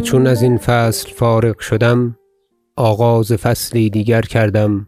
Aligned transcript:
چون 0.00 0.26
ازین 0.26 0.58
فصل 0.58 1.10
فارغ 1.10 1.58
شدم 1.58 2.16
آغاز 2.76 3.32
فصلی 3.32 3.90
دیگر 3.90 4.22
کردم 4.22 4.86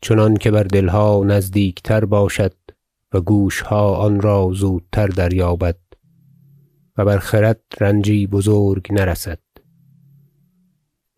چنانکه 0.00 0.50
بر 0.50 0.62
دلها 0.62 1.24
نزدیک 1.24 1.82
تر 1.82 2.04
باشد 2.04 2.52
و 3.12 3.20
گوشها 3.20 3.94
آن 3.94 4.20
را 4.20 4.50
زودتر 4.54 5.06
دریابد 5.06 5.76
و 6.96 7.04
بر 7.04 7.18
خرد 7.18 7.60
رنجی 7.80 8.26
بزرگ 8.26 8.92
نرسد. 8.92 9.38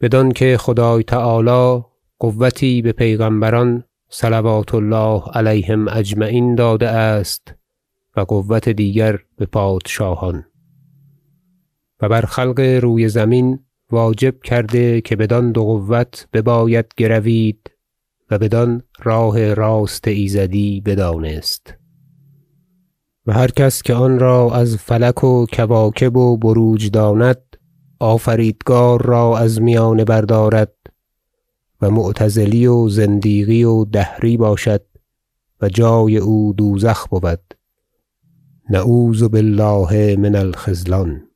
بدانکه 0.00 0.56
خدای 0.56 1.02
تعالی 1.02 1.84
قوتی 2.18 2.82
به 2.82 2.92
پیغمبران 2.92 3.84
صلوات 4.08 4.74
الله 4.74 5.22
علیهم 5.34 5.88
اجمعین 5.88 6.54
داده 6.54 6.88
است 6.88 7.54
و 8.16 8.20
قوت 8.20 8.68
دیگر 8.68 9.18
به 9.36 9.46
پادشاهان. 9.46 10.44
و 12.00 12.08
بر 12.08 12.20
خلق 12.20 12.60
روی 12.60 13.08
زمین 13.08 13.58
واجب 13.90 14.42
کرده 14.42 15.00
که 15.00 15.16
بدان 15.16 15.52
دو 15.52 15.64
قوت 15.64 16.28
بباید 16.32 16.86
گروید 16.96 17.70
و 18.30 18.38
بدان 18.38 18.82
راه 19.02 19.54
راست 19.54 20.08
ایزدی 20.08 20.80
بدانست. 20.80 21.74
و 23.26 23.32
هر 23.32 23.50
کس 23.50 23.82
که 23.82 23.94
آن 23.94 24.18
را 24.18 24.54
از 24.54 24.76
فلک 24.76 25.24
و 25.24 25.46
کواکب 25.52 26.16
و 26.16 26.36
بروج 26.36 26.90
داند 26.90 27.42
آفریدگار 28.00 29.02
را 29.02 29.38
از 29.38 29.62
میانه 29.62 30.04
بردارد 30.04 30.74
و 31.80 31.90
معتزلی 31.90 32.66
و 32.66 32.88
زندیقی 32.88 33.64
و 33.64 33.84
دهری 33.84 34.36
باشد 34.36 34.82
و 35.60 35.68
جای 35.68 36.18
او 36.18 36.52
دوزخ 36.56 37.08
بود. 37.08 37.54
نعوذ 38.70 39.22
بالله 39.22 40.16
من 40.16 40.34
الخذلان. 40.34 41.27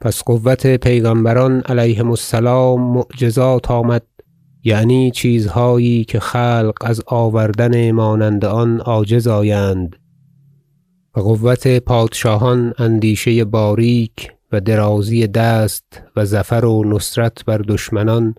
پس 0.00 0.22
قوت 0.22 0.66
پیغمبران 0.66 1.60
علیهم 1.60 2.10
السلام 2.10 2.80
معجزات 2.80 3.70
آمد 3.70 4.02
یعنی 4.64 5.10
چیزهایی 5.10 6.04
که 6.04 6.20
خلق 6.20 6.78
از 6.80 7.02
آوردن 7.06 7.90
مانند 7.90 8.44
آن 8.44 8.80
عاجز 8.80 9.28
آیند. 9.28 9.96
و 11.16 11.20
قوت 11.20 11.78
پادشاهان 11.78 12.74
اندیشه 12.78 13.44
باریک 13.44 14.32
و 14.52 14.60
درازی 14.60 15.26
دست 15.26 16.02
و 16.16 16.24
ظفر 16.24 16.64
و 16.64 16.84
نصرت 16.84 17.44
بر 17.44 17.58
دشمنان 17.58 18.34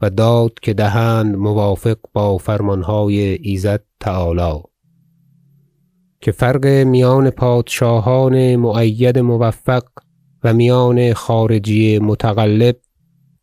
و 0.00 0.10
داد 0.10 0.52
که 0.62 0.74
دهند 0.74 1.36
موافق 1.36 1.96
با 2.12 2.38
فرمانهای 2.38 3.18
ایزد 3.20 3.84
تعالی. 4.00 4.62
که 6.20 6.32
فرق 6.32 6.66
میان 6.66 7.30
پادشاهان 7.30 8.56
مؤید 8.56 9.18
موفق 9.18 9.84
و 10.44 10.54
میان 10.54 11.12
خارجی 11.12 11.98
متغلب 11.98 12.76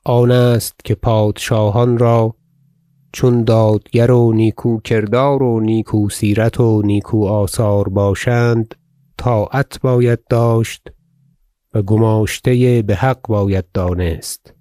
آن 0.05 0.31
است 0.31 0.75
که 0.83 0.95
پادشاهان 0.95 1.97
را 1.97 2.35
چون 3.13 3.43
دادگر 3.43 4.11
و 4.11 4.33
نیکو 4.33 4.79
کردار 4.79 5.43
و 5.43 5.59
نیکو 5.59 6.09
سیرت 6.09 6.59
و 6.59 6.81
نیکو 6.81 7.25
آثار 7.25 7.89
باشند 7.89 8.75
طاعت 9.17 9.79
باید 9.81 10.19
داشت 10.29 10.87
و 11.73 11.81
گماشته 11.81 12.81
بحق 12.87 13.27
باید 13.27 13.65
دانست. 13.73 14.53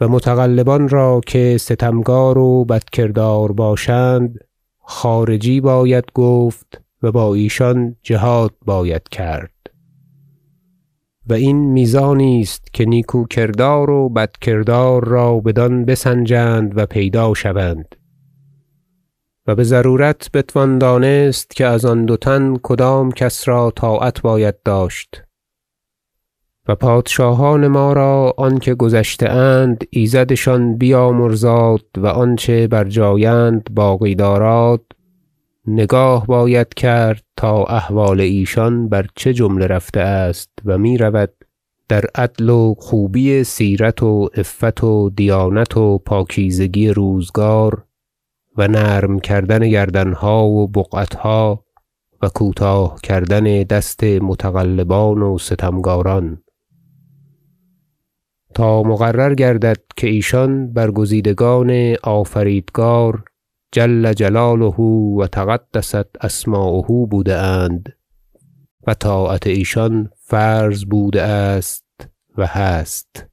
و 0.00 0.08
متغلبان 0.08 0.88
را 0.88 1.20
که 1.26 1.56
ستمکار 1.60 2.38
و 2.38 2.64
بدکردار 2.64 3.52
باشند 3.52 4.38
خارجی 4.80 5.60
باید 5.60 6.04
گفت 6.14 6.80
و 7.02 7.12
با 7.12 7.34
ایشان 7.34 7.96
جهاد 8.02 8.54
باید 8.64 9.08
کرد. 9.08 9.53
و 11.28 11.32
این 11.32 11.56
میزانی 11.56 12.40
است 12.40 12.72
که 12.72 12.84
نیکو 12.84 13.26
کردار 13.26 13.90
و 13.90 14.08
بدکردار 14.08 15.04
را 15.04 15.40
بدان 15.40 15.84
بسنجند 15.84 16.78
و 16.78 16.86
پیدا 16.86 17.34
شوند. 17.34 17.94
و 19.46 19.54
بضرورت 19.54 20.32
بتوان 20.32 20.78
دانست 20.78 21.50
که 21.50 21.66
از 21.66 21.84
آن 21.84 22.04
دو 22.04 22.16
تن 22.16 22.56
کدام 22.62 23.12
کس 23.12 23.48
را 23.48 23.72
طاعت 23.76 24.22
باید 24.22 24.62
داشت. 24.64 25.22
و 26.68 26.74
پادشاهان 26.74 27.68
ما 27.68 27.92
را 27.92 28.34
آنکه 28.36 28.74
گذشته 28.74 29.28
اند 29.30 29.84
ایزدشان 29.90 30.76
بیامرزاد 30.76 31.84
و 31.96 32.06
آنچه 32.06 32.66
بر 32.66 32.84
جای 32.84 33.26
اند 33.26 33.68
باقی 33.74 34.14
داراد 34.14 34.82
نگاه 35.66 36.26
باید 36.26 36.74
کرد 36.74 37.24
تا 37.36 37.64
احوال 37.64 38.20
ایشان 38.20 38.88
بر 38.88 39.06
چه 39.16 39.34
جمله 39.34 39.66
رفته 39.66 40.00
است 40.00 40.50
و 40.64 40.78
می‌رود 40.78 41.30
در 41.88 42.04
عدل 42.14 42.48
و 42.50 42.74
خوبی 42.78 43.44
سیرت 43.44 44.02
و 44.02 44.28
عفت 44.34 44.84
و 44.84 45.10
دیانت 45.10 45.76
و 45.76 45.98
پاکیزگی 45.98 46.88
روزگار 46.88 47.84
و 48.56 48.68
نرم 48.68 49.18
کردن 49.18 49.68
گردنها 49.68 50.44
و 50.46 50.68
بقعتها 50.68 51.64
و 52.22 52.28
کوتاه 52.28 53.00
کردن 53.02 53.62
دست 53.62 54.04
متغلبان 54.04 55.22
و 55.22 55.38
ستمکاران. 55.38 56.42
تا 58.54 58.82
مقرر 58.82 59.34
گردد 59.34 59.78
که 59.96 60.06
ایشان 60.06 60.72
برگزیدگان 60.72 61.96
آفریدگار 62.02 63.24
جل 63.74 64.12
جلاله 64.12 64.74
و 65.18 65.26
تقدست 65.26 66.24
اسماؤه 66.24 67.06
بوده 67.06 67.36
اند 67.36 67.96
و 68.86 68.94
طاعت 68.94 69.46
ایشان 69.46 70.10
فرض 70.18 70.84
بوده 70.84 71.22
است 71.22 71.84
و 72.38 72.46
هست. 72.46 73.26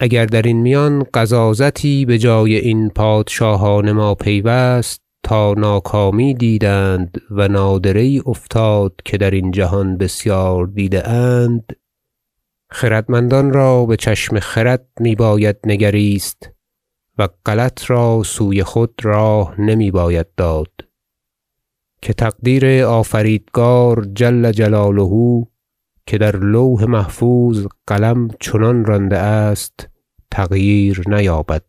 اگر 0.00 0.26
درین 0.26 0.62
میان 0.62 1.06
غضاضتی 1.14 2.06
بجای 2.06 2.56
این 2.56 2.88
پادشاهان 2.88 3.92
ما 3.92 4.14
پیوست 4.14 5.02
تا 5.22 5.54
ناکامی 5.54 6.34
دیدند 6.34 7.20
و 7.30 7.48
نادره 7.48 8.06
یی 8.06 8.22
افتاد 8.26 8.94
که 9.04 9.16
درین 9.16 9.50
جهان 9.50 9.96
بسیار 9.96 10.66
دیده 10.66 11.08
اند 11.08 11.76
خردمندان 12.70 13.52
را 13.52 13.86
بچشم 13.86 14.38
خرد 14.38 14.86
می 15.00 15.14
باید 15.14 15.56
نگریست 15.66 16.52
و 17.18 17.28
غلط 17.46 17.90
را 17.90 18.22
سوی 18.22 18.62
خود 18.62 18.94
راه 19.02 19.60
نمی 19.60 19.90
باید 19.90 20.26
داد 20.36 20.72
که 22.02 22.12
تقدیر 22.12 22.84
آفریدگار 22.84 24.04
جل 24.04 24.52
جلاله 24.52 25.46
که 26.06 26.18
در 26.18 26.36
لوح 26.36 26.84
محفوظ 26.84 27.66
قلم 27.86 28.28
چنان 28.40 28.84
رانده 28.84 29.18
است 29.18 29.88
تغییر 30.30 31.02
نیابد. 31.06 31.64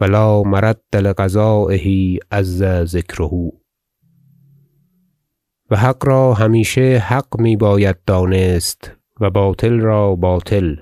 و 0.00 0.04
لا 0.04 0.42
مرد 0.42 0.82
لقضایه 0.94 2.18
عز 2.30 2.62
ذکره. 2.64 3.52
و 5.70 5.76
حق 5.76 6.06
را 6.06 6.34
همیشه 6.34 6.98
حق 6.98 7.40
می 7.40 7.56
باید 7.56 7.96
دانست 8.06 8.92
و 9.20 9.30
باطل 9.30 9.80
را 9.80 10.14
باطل. 10.14 10.76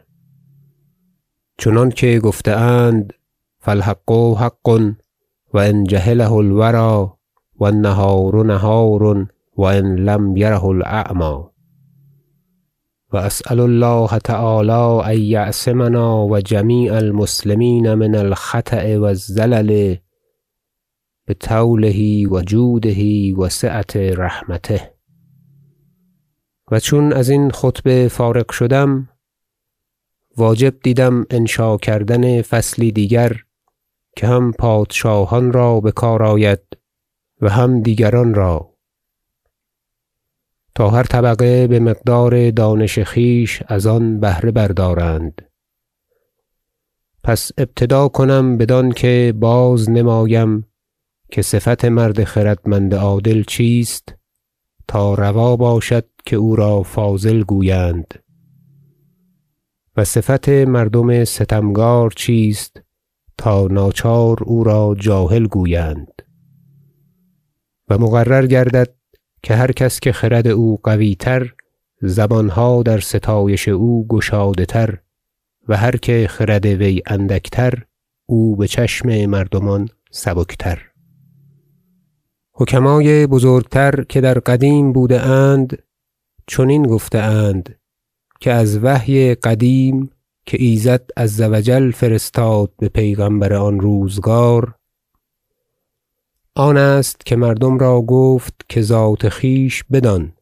چنانکه 1.62 2.20
گفته 2.20 2.50
اند 2.50 3.12
فالحق 3.58 4.10
حق 4.38 4.68
و 5.54 5.58
ان 5.58 5.84
جهله 5.84 6.32
الوری 6.32 7.10
و 7.56 7.64
النهار 7.64 8.44
نهار 8.44 9.28
و 9.56 9.62
ان 9.62 9.96
لم 9.96 10.36
یره 10.36 10.64
الاعمی 10.64 11.44
و 13.12 13.16
اسأل 13.16 13.60
الله 13.60 14.18
تعالی 14.18 15.12
ان 15.12 15.18
یعصمنا 15.22 16.26
و 16.26 16.40
جمیع 16.40 16.94
المسلمین 16.94 17.94
من 17.94 18.14
الخطأ 18.14 18.98
و 18.98 19.02
الزلل 19.04 19.96
بطوله 21.28 22.28
و 22.28 22.42
جوده 22.42 23.34
و 23.34 23.48
سعة 23.48 24.14
رحمته. 24.14 24.94
و 26.70 26.80
چون 26.80 27.12
ازین 27.12 27.50
خطبه 27.50 28.08
فارغ 28.08 28.50
شدم 28.50 29.08
واجب 30.36 30.80
دیدم 30.80 31.26
انشا 31.30 31.76
کردن 31.76 32.42
فصلی 32.42 32.92
دیگر 32.92 33.36
که 34.16 34.26
هم 34.26 34.52
پادشاهان 34.52 35.52
را 35.52 35.80
بکار 35.80 36.22
آید 36.22 36.60
و 37.40 37.48
هم 37.48 37.82
دیگران 37.82 38.34
را. 38.34 38.72
تا 40.74 40.90
هر 40.90 41.02
طبقه 41.02 41.66
بمقدار 41.66 42.50
دانش 42.50 42.98
خویش 42.98 43.62
از 43.66 43.86
آن 43.86 44.20
بهره 44.20 44.50
بردارند. 44.50 45.42
پس 47.24 47.50
ابتدا 47.58 48.08
کنم 48.08 48.56
بدانکه 48.56 49.34
بازنمایم 49.40 50.66
که 51.30 51.42
صفت 51.42 51.84
مرد 51.84 52.24
خردمند 52.24 52.94
عادل 52.94 53.42
چیست 53.42 54.14
تا 54.88 55.14
روا 55.14 55.56
باشد 55.56 56.04
که 56.26 56.36
او 56.36 56.56
را 56.56 56.82
فاضل 56.82 57.42
گویند. 57.42 58.21
و 59.96 60.04
صفت 60.04 60.48
مردم 60.48 61.24
ستمکار 61.24 62.10
چیست 62.10 62.82
تا 63.38 63.66
ناچار 63.66 64.44
او 64.44 64.64
را 64.64 64.96
جاهل 64.98 65.46
گویند. 65.46 66.22
و 67.88 67.98
مقرر 67.98 68.46
گردد 68.46 68.94
که 69.42 69.54
هر 69.54 69.72
کس 69.72 70.00
که 70.00 70.12
خرد 70.12 70.46
او 70.46 70.80
قویتر 70.82 71.54
زبانها 72.02 72.82
در 72.82 73.00
ستایش 73.00 73.68
او 73.68 74.06
گشاده 74.06 74.66
تر 74.66 74.98
و 75.68 75.76
هر 75.76 75.96
که 75.96 76.26
خرد 76.30 76.66
وی 76.66 77.02
اندک 77.06 77.50
تر 77.50 77.84
او 78.26 78.56
بچشم 78.56 79.26
مردمان 79.26 79.88
سبک 80.10 80.56
تر 80.58 80.82
حکمای 82.52 83.26
بزرگتر 83.26 84.04
که 84.08 84.20
در 84.20 84.38
قدیم 84.38 84.92
بوده 84.92 85.20
اند 85.20 85.82
چنین 86.46 86.82
گفته 86.82 87.18
اند 87.18 87.81
که 88.42 88.52
از 88.52 88.78
وحی 88.82 89.34
قدیم 89.34 90.10
که 90.46 90.56
ایزد 90.60 91.10
عز 91.16 91.40
و 91.40 91.60
جل 91.60 91.90
فرستاد 91.90 92.72
به 92.78 92.88
پیغمبر 92.88 93.52
آن 93.52 93.80
روزگار 93.80 94.74
آن 96.54 96.76
است 96.76 97.26
که 97.26 97.36
مردم 97.36 97.78
را 97.78 98.02
گفت 98.02 98.54
که 98.68 98.82
ذات 98.82 99.28
خویش 99.28 99.84
بدان 99.92 100.32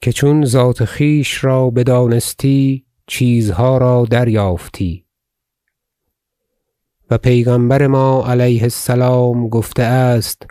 که 0.00 0.12
چون 0.12 0.44
ذات 0.44 0.84
خویش 0.84 1.44
را 1.44 1.70
بدانستی 1.70 2.84
چیزها 3.06 3.78
را 3.78 4.06
دریافتی. 4.10 5.06
و 7.10 7.18
پیغمبر 7.18 7.86
ما 7.86 8.26
علیه 8.26 8.62
السلام 8.62 9.48
گفته 9.48 9.82
است 9.82 10.46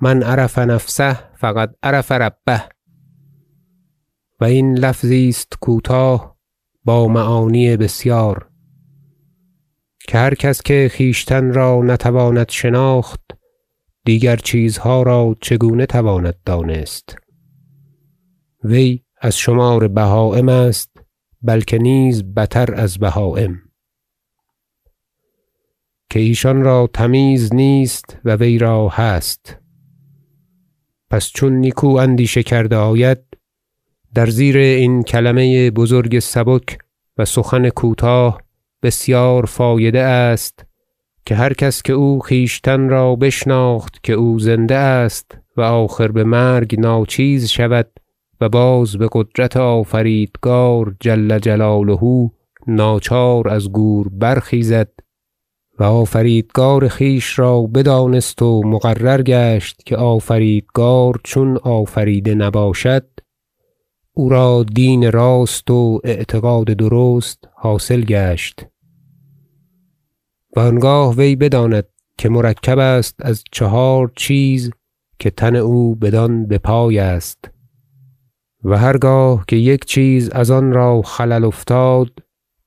من 0.00 0.22
عرف 0.22 0.58
نفسه 0.58 1.18
فقد 1.36 1.74
عرف 1.82 2.12
ربه. 2.12 2.62
و 4.42 4.44
این 4.44 4.78
لفظی 4.78 5.28
است 5.28 5.52
کوتاه 5.60 6.36
با 6.84 7.08
معانی 7.08 7.76
بسیار. 7.76 8.50
که 10.08 10.18
هر 10.18 10.34
کس 10.34 10.62
که 10.62 10.90
خویشتن 10.96 11.52
را 11.52 11.82
نتواند 11.82 12.48
شناخت 12.50 13.20
دیگر 14.04 14.36
چیزها 14.36 15.02
را 15.02 15.36
چگونه 15.40 15.86
تواند 15.86 16.34
دانست. 16.44 17.16
وی 18.64 19.02
از 19.20 19.38
شمار 19.38 19.88
بهایم 19.88 20.48
است 20.48 20.90
بلکه 21.42 21.78
نیز 21.78 22.24
بتر 22.24 22.74
از 22.74 22.98
بهایم. 22.98 23.62
که 26.10 26.20
ایشان 26.20 26.62
را 26.62 26.90
تمیز 26.94 27.54
نیست 27.54 28.18
و 28.24 28.36
وی 28.36 28.58
را 28.58 28.88
هست. 28.88 29.58
پس 31.10 31.30
چون 31.34 31.52
نیکو 31.52 31.88
اندیشه 31.88 32.42
کرده 32.42 32.76
آید 32.76 33.31
در 34.14 34.26
زیر 34.26 34.56
این 34.56 35.02
کلمه 35.02 35.70
بزرگ 35.70 36.18
سبک 36.18 36.78
و 37.18 37.24
سخن 37.24 37.68
کوتاه 37.68 38.40
بسیار 38.82 39.46
فایده 39.46 40.00
است 40.00 40.64
که 41.26 41.34
هر 41.34 41.52
کس 41.52 41.82
که 41.82 41.92
او 41.92 42.20
خویشتن 42.20 42.88
را 42.88 43.16
بشناخت 43.16 44.02
که 44.02 44.12
او 44.12 44.38
زنده 44.38 44.74
است 44.74 45.38
و 45.56 45.60
آخر 45.60 46.08
به 46.08 46.24
مرگ 46.24 46.80
ناچیز 46.80 47.48
شود 47.48 47.90
و 48.40 48.48
باز 48.48 48.96
به 48.96 49.08
قدرت 49.12 49.56
آفریدگار 49.56 50.94
جل 51.00 51.38
جلاله 51.38 52.30
ناچار 52.66 53.48
از 53.48 53.72
گور 53.72 54.08
برخیزد 54.12 54.88
و 55.78 55.84
آفریدگار 55.84 56.88
خویش 56.88 57.38
را 57.38 57.62
بدانست 57.62 58.42
و 58.42 58.62
مقرر 58.64 59.22
گشت 59.22 59.82
که 59.86 59.96
آفریدگار 59.96 61.20
چون 61.24 61.56
آفریده 61.56 62.34
نباشد 62.34 63.06
او 64.14 64.28
را 64.28 64.64
دین 64.74 65.12
راست 65.12 65.70
و 65.70 66.00
اعتقاد 66.04 66.66
درست 66.66 67.48
حاصل 67.54 68.00
گشت 68.00 68.66
و 70.56 70.60
آنگاه 70.60 71.14
وی 71.16 71.36
بداند 71.36 71.84
که 72.18 72.28
مرکب 72.28 72.78
است 72.78 73.14
از 73.18 73.44
چهار 73.52 74.12
چیز 74.16 74.70
که 75.18 75.30
تن 75.30 75.56
او 75.56 75.94
بدان 75.94 76.46
بپای 76.46 76.98
است 76.98 77.50
و 78.64 78.78
هرگاه 78.78 79.44
که 79.48 79.56
یک 79.56 79.84
چیز 79.84 80.30
از 80.30 80.50
آن 80.50 80.72
را 80.72 81.02
خلل 81.02 81.44
افتاد 81.44 82.10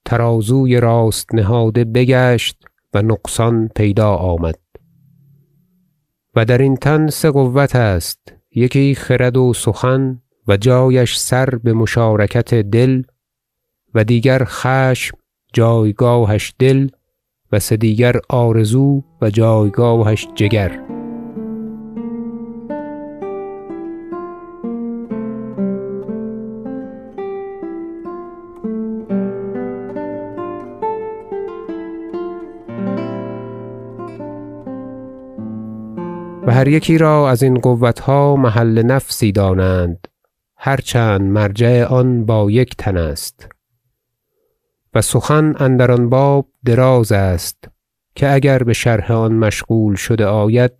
ترازوی 0.05 0.79
راست 0.79 1.35
نهاده 1.35 1.83
بگشت 1.83 2.63
و 2.93 3.01
نقصان 3.01 3.67
پیدا 3.75 4.15
آمد 4.15 4.59
و 6.35 6.45
درین 6.45 6.75
تن 6.75 7.07
سه 7.07 7.31
قوة 7.31 7.75
است 7.75 8.33
یکی 8.55 8.95
خرد 8.95 9.37
و 9.37 9.53
سخن 9.53 10.21
و 10.47 10.57
جایش 10.57 11.17
سر 11.17 11.49
به 11.49 11.73
مشارکت 11.73 12.53
دل 12.53 13.03
و 13.93 14.03
دیگر 14.03 14.43
خشم 14.45 15.17
جایگاهش 15.53 16.53
دل 16.59 16.89
و 17.51 17.59
سه 17.59 17.77
دیگر 17.77 18.15
آرزو 18.29 19.03
و 19.21 19.29
جایگاهش 19.29 20.27
جگر. 20.35 20.79
و 36.47 36.51
هر 36.51 36.67
یکی 36.67 36.97
را 36.97 37.29
ازین 37.29 37.59
قوتها 37.59 38.35
محل 38.35 38.81
نفسی 38.81 39.31
دانند. 39.31 40.07
هر 40.67 40.77
چند 40.77 41.21
مرجع 41.21 41.83
آن 41.83 42.25
با 42.25 42.51
یک 42.51 42.75
تن 42.77 42.97
است. 42.97 43.49
و 44.93 45.01
سخن 45.01 45.55
اندر 45.59 45.91
آن 45.91 46.09
باب 46.09 46.49
دراز 46.65 47.11
است 47.11 47.69
که 48.15 48.33
اگر 48.33 48.59
به 48.59 48.73
شرح 48.73 49.11
آن 49.11 49.33
مشغول 49.33 49.95
شده 49.95 50.25
آید 50.25 50.71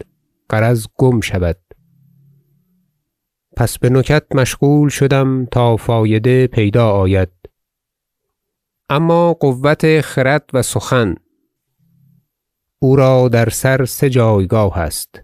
غرض 0.50 0.88
گم 0.98 1.22
شود. 1.22 1.58
پس 3.58 3.78
به 3.80 3.90
نکت 3.90 4.36
مشغول 4.36 4.90
شدم 4.90 5.46
تا 5.46 5.78
فایده 5.78 6.48
پیدا 6.48 6.92
آید. 6.92 7.32
اما 8.90 9.34
قوة 9.34 10.02
خرد 10.02 10.50
و 10.54 10.62
سخن 10.62 11.16
او 12.80 12.96
را 12.96 13.30
در 13.30 13.50
سر 13.50 13.86
سه 13.86 14.10
جایگاه 14.10 14.78
است. 14.78 15.22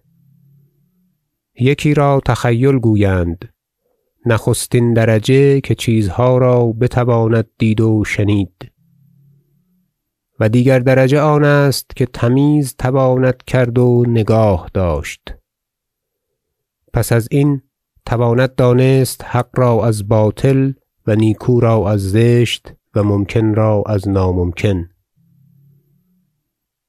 یکی 1.60 1.94
را 1.94 2.22
تخیل 2.26 2.80
گویند 2.80 3.54
نخستین 4.26 4.94
درجه 4.94 5.62
که 5.62 5.76
چیزها 5.76 6.38
را 6.38 6.66
بتواند 6.66 7.48
دید 7.58 7.82
و 7.82 8.04
شنید. 8.04 8.72
و 10.40 10.50
دیگر 10.50 10.80
درجه 10.80 11.20
آن 11.20 11.44
است 11.44 11.96
که 11.96 12.06
تمیز 12.06 12.76
تواند 12.80 13.44
کرد 13.44 13.80
و 13.80 14.04
نگاه 14.08 14.70
داشت. 14.74 15.36
پس 16.94 17.12
از 17.12 17.28
این 17.32 17.62
تواند 18.06 18.56
دانست 18.56 19.24
حق 19.26 19.50
را 19.60 19.86
از 19.86 20.08
باطل 20.08 20.72
و 21.08 21.16
نیکو 21.16 21.60
را 21.60 21.92
از 21.92 22.12
زشت 22.12 22.74
و 22.96 23.04
ممکن 23.04 23.54
را 23.54 23.84
از 23.86 24.08
ناممکن. 24.08 24.90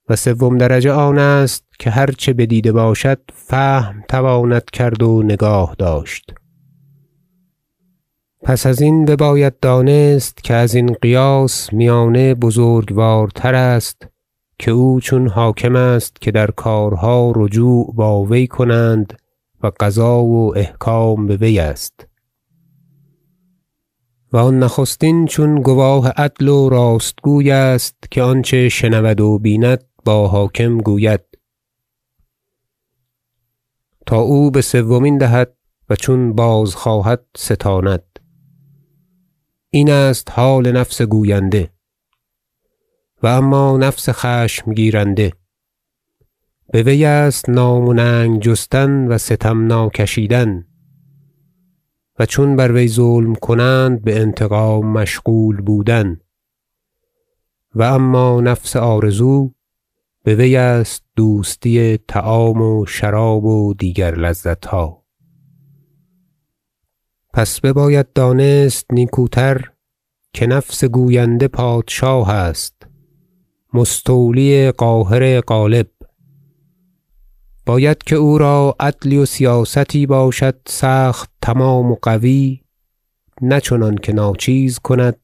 و 0.09 0.17
سوم 0.17 0.59
درجه 0.59 0.93
آن 0.93 1.19
است 1.19 1.65
که 1.79 1.91
هر 1.91 2.07
چه 2.07 2.33
بدیده 2.33 2.73
باشد 2.73 3.21
فهم 3.33 4.05
تواند 4.09 4.65
کرد 4.65 5.03
و 5.03 5.23
نگاه 5.23 5.75
داشت. 5.79 6.35
پس 8.43 8.67
ازین 8.67 9.05
بباید 9.05 9.61
دانست 9.61 10.45
که 10.45 10.55
ازین 10.55 10.93
قیاس 10.93 11.73
میانه 11.73 12.35
بزرگوارتر 12.35 13.55
است 13.55 14.09
که 14.59 14.71
او 14.71 15.01
چون 15.01 15.29
حاکم 15.29 15.77
است 15.77 16.21
که 16.21 16.31
در 16.31 16.51
کارها 16.51 17.33
رجوع 17.37 17.95
با 17.95 18.23
وی 18.25 18.47
کنند 18.47 19.19
و 19.63 19.71
قضا 19.81 20.23
و 20.23 20.59
احکام 20.59 21.27
به 21.27 21.37
وی 21.37 21.59
است. 21.59 22.09
و 24.33 24.37
آن 24.37 24.59
نخستین 24.59 25.27
چون 25.27 25.63
گواه 25.63 26.09
عدل 26.09 26.49
و 26.49 26.69
راستگوی 26.69 27.51
است 27.51 27.97
که 28.11 28.23
آنچه 28.23 28.69
شنود 28.69 29.21
و 29.21 29.39
بیند 29.39 29.85
با 30.05 30.29
حاکم 30.29 30.79
گوید. 30.79 31.21
تا 34.07 34.17
او 34.17 34.51
به 34.51 34.61
سومین 34.61 35.19
دهد 35.19 35.55
و 35.91 35.97
چون 35.97 36.33
بازخواهد 36.33 37.25
ستاند. 37.37 38.12
این 39.75 39.91
است 39.91 40.31
حال 40.31 40.73
نفس 40.73 41.03
گوینده. 41.03 41.71
و 43.23 43.27
اما 43.27 43.77
نفس 43.77 44.09
خشم 44.09 44.75
گیرنده. 44.75 45.33
به 46.73 46.83
وی 46.83 47.05
است 47.05 47.51
نام 47.51 47.89
و 47.89 47.93
ننگ 47.93 48.41
جستن 48.41 49.09
و 49.09 49.19
ستم 49.19 49.67
ناکشیدن. 49.67 50.67
و 52.19 52.27
چون 52.27 52.57
بر 52.57 52.73
وی 52.73 52.89
ظلم 52.89 53.35
کنند 53.35 54.03
به 54.03 54.21
انتقام 54.21 54.93
مشغول 54.93 55.61
بودن. 55.61 56.21
و 57.75 57.83
اما 57.83 58.41
نفس 58.41 58.77
آرزو 58.77 59.53
به 60.25 60.35
وی 60.35 60.57
است 60.57 61.05
دوستی 61.17 61.99
طعام 61.99 62.63
و 62.63 62.87
شراب 62.87 63.45
و 63.45 63.75
دیگر 63.75 64.15
لذتها. 64.15 65.02
پس 67.35 67.61
بباید 67.61 68.13
دانست 68.13 68.87
نیکوتر 68.93 69.71
که 70.33 70.47
نفس 70.47 70.85
گوینده 70.85 71.49
پادشاه 71.49 72.31
است. 72.31 72.87
مستولی 73.75 74.71
قاهر 74.71 75.41
غالب. 75.41 75.91
باید 77.67 77.99
که 78.03 78.17
او 78.17 78.39
را 78.39 78.77
عدلی 78.81 79.19
و 79.19 79.25
سیاستی 79.27 80.07
باشد 80.07 80.61
سخت 80.67 81.31
تمام 81.43 81.93
و 81.93 81.97
قوی 82.03 82.63
نه 83.43 83.61
چنانکه 83.61 84.13
ناچیز 84.13 84.79
کند 84.79 85.21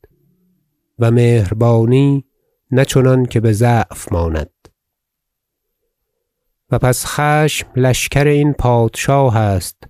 و 0.98 1.10
مهربانی 1.10 2.24
نه 2.70 2.84
چنانکه 2.84 3.40
بضعف 3.40 4.12
ماند. 4.12 4.50
و 6.70 6.78
پس 6.78 7.06
خشم 7.06 7.66
لشکر 7.76 8.26
این 8.26 8.52
پادشاه 8.52 9.36
است 9.36 9.87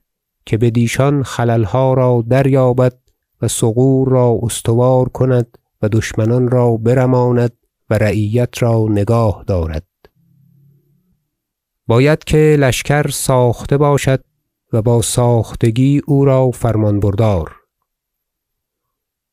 که 0.48 0.58
بدیشان 0.58 1.22
خللها 1.22 1.94
را 1.94 2.24
دریابد 2.28 2.98
و 3.42 3.48
ثغور 3.48 4.08
را 4.08 4.38
استوار 4.42 5.08
کند 5.08 5.58
و 5.82 5.88
دشمنان 5.88 6.48
را 6.48 6.76
برماند 6.76 7.52
و 7.90 7.94
رعیت 7.94 8.62
را 8.62 8.86
نگاه 8.90 9.44
دارد. 9.46 9.86
باید 11.86 12.24
که 12.24 12.56
لشکر 12.58 13.08
ساخته 13.08 13.76
باشد 13.76 14.24
و 14.72 14.82
با 14.82 15.02
ساختگی 15.02 16.00
او 16.06 16.24
را 16.24 16.50
فرمان 16.50 17.00
بردار 17.00 17.56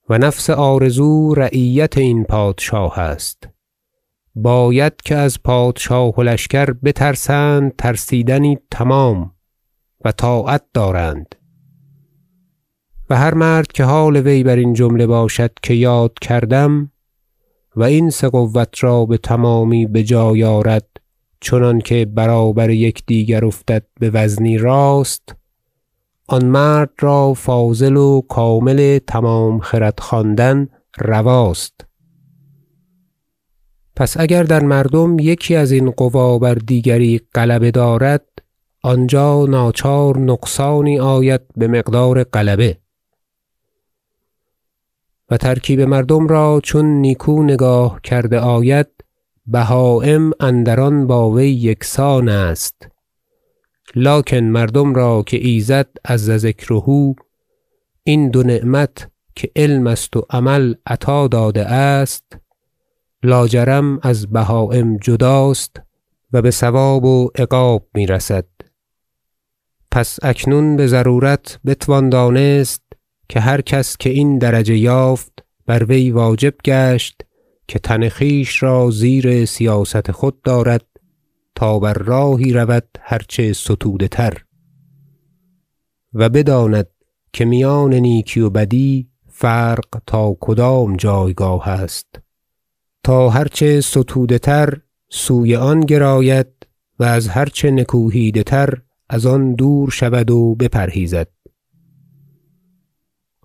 و 0.10 0.17
نفس 0.17 0.50
آرزو 0.50 1.34
رعیت 1.34 1.98
این 1.98 2.24
پادشاه 2.24 3.00
است. 3.00 3.48
باید 4.36 4.93
که 5.01 5.15
از 5.15 5.43
پادشاه 5.43 6.15
و 6.15 6.24
لشکر 6.24 6.65
بترسند 6.65 7.75
ترسیدنی 7.75 8.57
تمام. 8.72 9.35
و 10.05 10.12
طاعت 10.12 10.63
دارند. 10.74 11.35
و 13.09 13.15
هر 13.15 13.33
مرد 13.33 13.67
که 13.67 13.83
حال 13.83 14.17
وی 14.17 14.43
برین 14.43 14.74
جمله 14.74 15.07
باشد 15.07 15.51
که 15.63 15.74
یاد 15.74 16.13
کردم 16.21 16.91
و 17.75 17.83
این 17.83 18.09
سه 18.09 18.29
قوت 18.29 18.83
را 18.83 19.05
بتمامی 19.05 19.85
بجای 19.85 20.43
آرد 20.43 20.88
چنانکه 21.41 22.05
برابر 22.05 22.69
یکدیگر 22.69 23.45
افتد 23.45 23.83
بوزنی 24.01 24.57
راست 24.57 25.35
آن 26.27 26.45
مرد 26.45 26.89
را 27.00 27.33
فاضل 27.33 27.97
و 27.97 28.21
کامل 28.21 29.00
تمام 29.07 29.59
خرد 29.59 30.00
خواندن 30.00 30.67
رواست. 30.97 31.85
پس 33.95 34.19
اگر 34.19 34.43
در 34.43 34.63
مردم 34.63 35.19
یکی 35.19 35.55
ازین 35.55 35.91
قوی 35.91 36.39
بر 36.39 36.53
دیگری 36.53 37.21
غلبه 37.35 37.71
دارد 37.71 38.35
آنجا 38.86 39.46
ناچار 39.46 40.18
نقصانی 40.18 41.00
آید 41.00 41.42
بمقدار 41.58 42.24
غلبه. 42.24 42.77
و 45.32 45.38
ترکیب 45.38 45.82
مردم 45.82 46.27
را 46.27 46.62
چون 46.63 46.86
نیکو 46.86 47.44
نگاه 47.44 48.00
کرده 48.04 48.39
آید 48.39 48.88
بهایم 49.48 50.32
اندر 50.39 50.80
آن 50.80 51.08
با 51.08 51.32
وی 51.32 51.50
یکسان 51.50 52.30
است. 52.30 52.88
لکن 53.96 54.38
مردم 54.38 54.96
را 54.96 55.24
که 55.24 55.38
ایزد 55.38 55.89
عز 56.06 56.32
ذکره 56.32 57.15
این 58.04 58.30
دو 58.30 58.44
نعمت 58.44 59.12
که 59.36 59.51
علم 59.56 59.88
است 59.88 60.18
و 60.18 60.25
عمل 60.30 60.74
عطا 60.86 61.27
داده 61.27 61.65
است 61.65 62.38
لاجرم 63.24 64.00
از 64.04 64.27
بهایم 64.27 64.98
جداست 64.98 65.82
و 66.34 66.42
بثواب 66.42 67.06
و 67.06 67.30
عقاب 67.36 67.88
می‌رسد. 67.94 68.54
پس 69.96 70.20
اکنون 70.24 70.75
بضرورت 70.75 71.60
بتوان 71.66 72.10
دانست 72.10 72.84
که 73.30 73.40
هر 73.40 73.62
کس 73.62 73.98
که 73.98 74.10
این 74.10 74.38
درجه 74.38 74.78
یافت 74.78 75.46
بر 75.66 75.84
وی 75.84 76.12
واجب 76.12 76.54
گشت 76.66 77.22
که 77.68 77.80
تن 77.80 78.10
خویش 78.10 78.64
را 78.64 78.92
زیر 78.92 79.46
سیاست 79.46 80.12
خود 80.12 80.42
دارد 80.42 80.86
تا 81.56 81.80
بر 81.80 81.94
راهی 81.94 82.54
رود 82.54 82.88
هر 83.02 83.22
چه 83.28 83.54
ستوده 83.54 84.08
تر. 84.08 84.44
و 86.14 86.30
بداند 86.30 86.88
که 87.34 87.46
میان 87.46 87.94
نیکی 87.94 88.40
و 88.40 88.50
بدی 88.50 89.10
فرق 89.28 90.02
تا 90.08 90.38
کدام 90.40 90.98
جایگاه 90.98 91.70
است. 91.70 92.20
تا 93.04 93.30
هر 93.30 93.48
چه 93.48 93.82
ستوده 93.82 94.40
تر 94.40 94.78
سوی 95.10 95.56
آن 95.56 95.80
گراید 95.80 96.48
و 97.00 97.04
از 97.04 97.28
هر 97.28 97.46
چه 97.46 97.72
نکوهیده 97.72 98.44
تر 98.44 98.82
از 99.09 99.25
آن 99.25 99.53
دور 99.53 99.89
شود 99.89 100.31
و 100.31 100.55
بپرهیزد. 100.55 101.27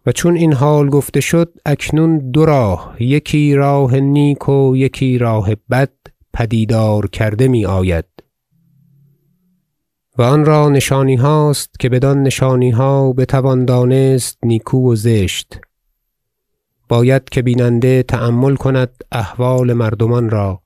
و 0.07 0.13
چون 0.13 0.37
این 0.37 0.53
حال 0.53 0.89
گفته 0.89 1.21
شد 1.21 1.53
اکنون 1.67 2.31
دو 2.31 2.45
راه 2.45 2.97
یکی 3.01 3.55
راه 3.55 4.01
نیک 4.01 4.49
و 4.49 4.77
یکی 4.77 5.19
راه 5.19 5.55
بد 5.71 5.93
پدیدار 6.33 7.07
کرده 7.07 7.49
میآید. 7.49 8.05
و 10.19 10.23
آن 10.23 10.45
را 10.45 10.69
نشانیهاست 10.69 11.81
که 11.81 11.89
بدان 11.89 12.23
نشانیها 12.23 13.13
بتوان 13.13 13.65
دانست 13.65 14.39
نیکو 14.43 14.93
و 14.93 14.95
زشت. 14.95 15.61
باید 16.89 17.29
که 17.29 17.43
بیننده 17.43 18.03
تأمل 18.03 18.57
کند 18.57 19.05
احوال 19.13 19.73
مردمان 19.73 20.31
را. 20.31 20.63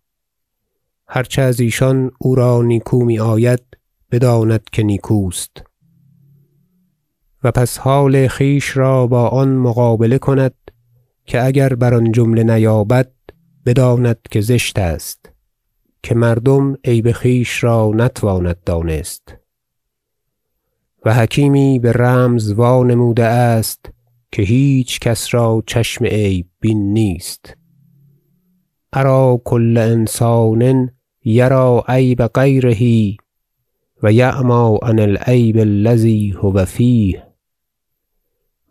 هر 1.08 1.22
چه 1.22 1.42
از 1.42 1.60
ایشان 1.60 2.10
او 2.18 2.34
را 2.34 2.62
نیکو 2.62 3.04
میآید 3.04 3.60
بداند 4.14 4.70
که 4.72 4.82
نیکوست. 4.82 5.62
و 7.44 7.50
پس 7.50 7.78
حال 7.78 8.28
خویش 8.28 8.76
را 8.76 9.06
با 9.06 9.28
آن 9.28 9.48
مقابله 9.48 10.18
کند 10.18 10.54
که 11.24 11.44
اگر 11.44 11.74
بر 11.74 11.94
آن 11.94 12.12
جمله 12.12 12.42
نیابد 12.42 13.12
بداند 13.66 14.18
که 14.30 14.40
زشت 14.40 14.78
است 14.78 15.30
که 16.02 16.14
مردم 16.14 16.76
عیب 16.84 17.12
خویش 17.12 17.64
را 17.64 17.90
نتواند 17.94 18.56
دانست. 18.66 19.34
و 21.04 21.14
حکیمی 21.14 21.78
برمز 21.78 22.52
وانموده 22.52 23.24
است 23.24 23.90
که 24.32 24.42
هیچ 24.42 25.00
کس 25.00 25.34
را 25.34 25.62
چشم 25.66 26.04
عیب 26.04 26.46
بین 26.60 26.92
نیست. 26.92 27.56
أری 28.96 29.38
کل 29.44 29.76
انسان 29.78 30.90
یری 31.24 31.80
عیب 31.88 32.26
غیره 32.26 32.74
و 34.04 34.12
یعمی 34.12 34.78
عن 34.82 34.98
العیب 34.98 35.58
الذی 35.58 36.30
هو 36.30 36.64
فیه 36.64 37.26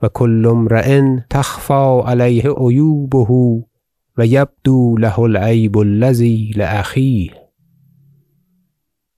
و 0.02 0.10
کل 0.14 0.46
امری 0.46 1.22
تخفی 1.30 2.02
علیه 2.06 2.50
عیوبه 2.58 3.64
و 4.18 4.26
یبدو 4.26 4.98
له 4.98 5.20
العیب 5.20 5.78
الذی 5.78 6.52
لأخیه 6.56 7.32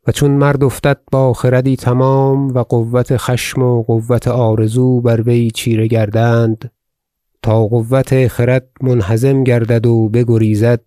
و 0.07 0.11
چون 0.11 0.31
مرد 0.31 0.63
افتد 0.63 0.97
با 1.11 1.33
خردی 1.33 1.75
تمام 1.75 2.47
و 2.47 2.63
قوت 2.63 3.17
خشم 3.17 3.61
و 3.61 3.83
قوت 3.83 4.27
آرزو 4.27 5.01
بر 5.01 5.21
وی 5.21 5.51
چیره 5.51 5.87
گردند 5.87 6.71
تا 7.41 7.67
قوت 7.67 8.27
خرد 8.27 8.67
منهزم 8.81 9.43
گردد 9.43 9.85
و 9.85 10.09
بگریزد 10.09 10.81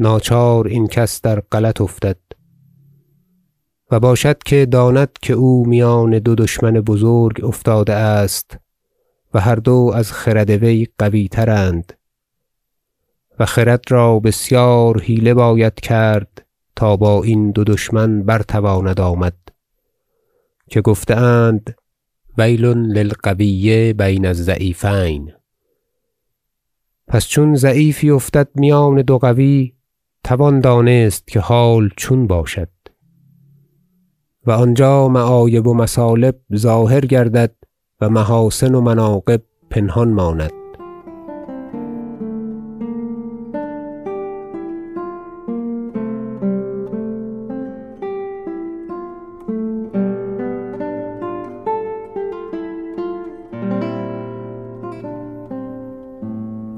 ناچار 0.00 0.66
این 0.66 0.86
کس 0.86 1.22
در 1.22 1.40
غلط 1.40 1.80
افتد. 1.80 2.16
و 3.90 4.00
باشد 4.00 4.42
که 4.42 4.66
داند 4.66 5.10
که 5.22 5.32
او 5.32 5.66
میان 5.66 6.18
دو 6.18 6.34
دشمن 6.34 6.72
بزرگ 6.72 7.44
افتاده 7.44 7.94
است 7.94 8.58
و 9.34 9.40
هر 9.40 9.54
دو 9.54 9.92
از 9.94 10.12
خرد 10.12 10.50
وی 10.50 10.88
قویترند 10.98 11.92
و 13.38 13.46
خرد 13.46 13.84
را 13.88 14.20
بسیار 14.20 15.00
حیله 15.00 15.34
باید 15.34 15.74
کرد 15.74 16.46
تا 16.76 16.96
با 16.96 17.22
این 17.22 17.50
دو 17.50 17.64
دشمن 17.64 18.22
برتواند 18.22 19.00
آمد 19.00 19.36
که 20.70 20.80
گفته 20.80 21.16
اند 21.16 21.74
ویل 22.38 22.64
للقوی 22.64 23.92
بین 23.92 24.26
الضعیفین. 24.26 25.32
پس 27.08 27.26
چون 27.26 27.54
ضعیفی 27.54 28.10
افتد 28.10 28.48
میان 28.54 29.02
دو 29.02 29.18
قوی 29.18 29.74
توان 30.24 30.60
دانست 30.60 31.26
که 31.26 31.40
حال 31.40 31.90
چون 31.96 32.26
باشد. 32.26 32.79
و 34.46 34.50
آنجا 34.50 35.08
معایب 35.08 35.66
و 35.66 35.74
مثالب 35.74 36.34
ظاهر 36.56 37.00
گردد 37.00 37.54
و 38.00 38.08
محاسن 38.08 38.74
و 38.74 38.80
مناقب 38.80 39.42
پنهان 39.70 40.12
ماند. 40.12 40.50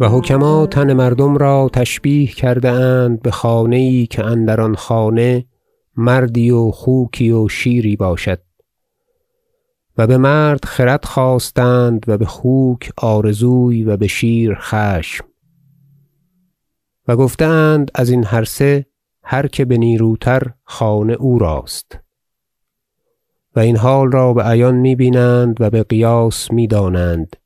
و 0.00 0.09
حکما 0.09 0.66
تن 0.66 0.92
مردم 0.92 1.37
را 1.37 1.71
تشبیه 1.73 2.26
کرده 2.26 2.71
اند 2.71 3.23
بخانه 3.23 3.81
یی 3.81 4.07
که 4.07 4.25
اندر 4.25 4.61
آن 4.61 4.75
خانه 4.75 5.45
مردی 5.96 6.50
و 6.50 6.70
خوکی 6.70 7.30
و 7.30 7.49
شیری 7.49 7.96
باشد. 7.96 8.38
و 9.99 10.06
بمرد 10.06 10.64
خرد 10.64 11.04
خواستند 11.04 12.04
و 12.08 12.18
بخوک 12.18 12.92
آرزوی 12.96 13.84
و 13.84 13.96
بشیر 13.96 14.54
خشم. 14.61 15.25
و 17.08 17.16
گفته 17.16 17.44
اند 17.44 17.90
ازین 17.94 18.25
هر 18.25 18.44
سه 18.44 18.87
هر 19.22 19.46
که 19.46 19.64
بنیروتر 19.64 20.42
خانه 20.64 21.12
او 21.12 21.38
راست. 21.38 21.99
و 23.56 23.61
این 23.61 23.76
حال 23.76 24.12
را 24.12 24.34
بعیان 24.34 24.75
می 24.75 24.96
بینند 24.96 25.61
و 25.61 25.70
بقیاس 25.70 26.50
می 26.50 26.66
دانند 26.66 27.37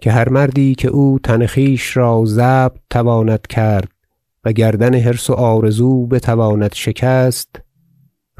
که 0.00 0.12
هر 0.12 0.28
مردی 0.28 0.74
که 0.74 0.88
او 0.88 1.18
تن 1.24 1.46
خویش 1.46 1.96
را 1.96 2.24
ضبط 2.26 2.78
تواند 2.90 3.46
کرد 3.46 3.89
و 4.44 4.52
گردن 4.52 4.94
حرص 4.94 5.30
و 5.30 5.32
آرزو 5.32 6.06
بتواند 6.06 6.74
شکست 6.74 7.62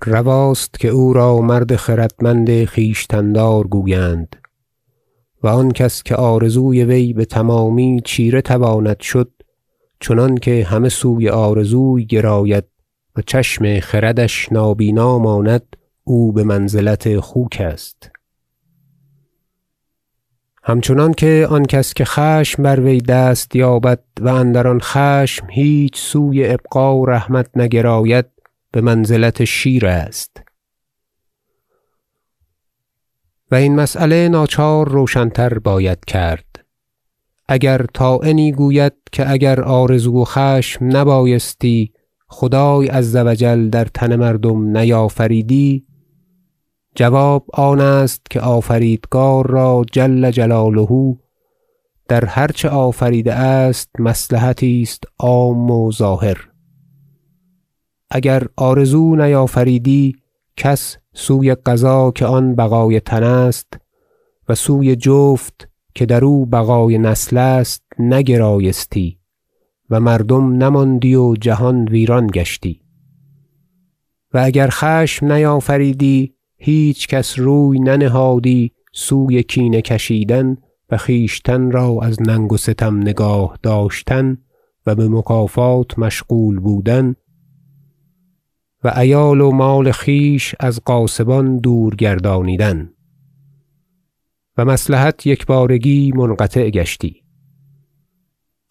رواست 0.06 0.80
که 0.80 0.88
او 0.88 1.12
را 1.12 1.40
مرد 1.40 1.76
خردمند 1.76 2.64
خویشتن 2.64 3.32
دار 3.32 3.66
گویند. 3.66 4.36
و 5.42 5.48
آن 5.48 5.70
کس 5.70 6.02
که 6.02 6.14
آرزوی 6.16 6.84
وی 6.84 7.12
بتمامی 7.12 8.02
چیره 8.04 8.42
تواند 8.42 9.00
شد 9.00 9.30
چنانکه 10.00 10.64
همه 10.64 10.88
سوی 10.88 11.28
آرزوی 11.28 12.04
گراید 12.04 12.64
و 13.16 13.22
چشم 13.22 13.80
خردش 13.80 14.52
نابینا 14.52 15.18
ماند 15.18 15.76
او 16.04 16.32
بمنزلت 16.32 17.20
خوک 17.20 17.56
است. 17.60 18.10
همچنانکه 20.62 21.46
آن 21.50 21.64
کس 21.64 21.94
که 21.94 22.04
خشم 22.04 22.62
بر 22.62 22.80
وی 22.80 23.00
دست 23.00 23.56
یابد 23.56 24.02
و 24.20 24.28
اندر 24.28 24.68
آن 24.68 24.80
خشم 24.82 25.46
هیچ 25.50 25.96
سوی 25.96 26.48
ابقا 26.48 26.96
و 26.96 27.06
رحمت 27.06 27.46
نگراید 27.56 28.26
بمنزلت 28.72 29.44
شیر 29.44 29.86
است. 29.86 30.42
و 33.50 33.54
این 33.54 33.76
مسیله 33.76 34.28
ناچار 34.28 34.88
روشن 34.88 35.28
تر 35.28 35.58
باید 35.58 36.04
کرد. 36.04 36.64
اگر 37.48 37.86
طاعنی 37.94 38.52
گوید 38.52 38.92
که 39.12 39.30
اگر 39.30 39.60
آرزو 39.60 40.22
و 40.22 40.24
خشم 40.24 40.96
نبایستی 40.96 41.92
خدای 42.28 42.86
عز 42.86 43.16
و 43.16 43.34
جل 43.34 43.68
در 43.68 43.84
تن 43.84 44.16
مردم 44.16 44.76
نیافریدی 44.76 45.86
جواب 46.94 47.46
آن 47.52 47.80
است 47.80 48.22
که 48.30 48.40
آفریدگار 48.40 49.46
را 49.46 49.84
جل 49.92 50.30
جلاله 50.30 51.16
در 52.08 52.24
هر 52.24 52.48
چه 52.48 52.68
آفریده 52.68 53.34
است 53.34 53.90
مصلحتی 53.98 54.82
است 54.82 55.04
عام 55.18 55.70
و 55.70 55.92
ظاهر. 55.92 56.50
اگر 58.10 58.46
آرزو 58.56 59.16
نیافریدی 59.16 60.16
کس 60.56 60.96
سوی 61.14 61.54
قضا 61.54 62.10
که 62.10 62.26
آن 62.26 62.54
بقای 62.54 63.00
تن 63.00 63.22
است 63.22 63.72
و 64.48 64.54
سوی 64.54 64.96
جفت 64.96 65.68
که 65.94 66.06
در 66.06 66.24
او 66.24 66.46
بقای 66.46 66.98
نسل 66.98 67.36
است 67.36 67.82
نگرایستی 67.98 69.18
و 69.90 70.00
مردم 70.00 70.62
نماندی 70.62 71.14
و 71.14 71.34
جهان 71.34 71.88
ویران 71.88 72.26
گشتی. 72.26 72.80
و 74.34 74.38
اگر 74.44 74.68
خشم 74.70 75.32
نیافریدی 75.32 76.34
هیچ 76.62 77.08
کس 77.08 77.38
روی 77.38 77.78
ننهادی 77.78 78.72
سوی 78.92 79.42
کینه 79.42 79.82
کشیدن 79.82 80.56
و 80.90 80.96
خویشتن 80.96 81.70
را 81.70 81.98
از 82.02 82.22
ننگ 82.22 82.52
و 82.52 82.56
ستم 82.56 83.00
نگاه 83.00 83.58
داشتن 83.62 84.38
و 84.86 84.94
بمکافات 84.94 85.98
مشغول 85.98 86.60
بودن 86.60 87.14
و 88.84 88.88
عیال 88.88 89.40
و 89.40 89.50
مال 89.50 89.90
خویش 89.92 90.54
از 90.60 90.80
غاصبان 90.86 91.58
دور 91.58 91.94
گردانیدن 91.94 92.90
و 94.56 94.64
مصلحت 94.64 95.26
یکبارگی 95.26 96.12
منقطع 96.12 96.70
گشتی. 96.70 97.22